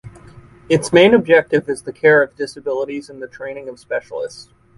Its 0.67 0.91
main 0.91 1.13
objective 1.13 1.69
is 1.69 1.83
the 1.83 1.93
care 1.93 2.23
of 2.23 2.35
disabilities 2.35 3.07
and 3.07 3.21
the 3.21 3.27
training 3.27 3.69
of 3.69 3.77
specialists. 3.77 4.49